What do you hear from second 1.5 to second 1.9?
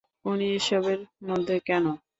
কেন?